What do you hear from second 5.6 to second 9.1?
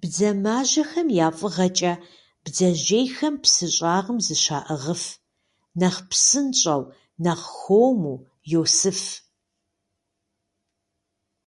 нэхъ псынщӏэу, нэхъ хуэму йосыф.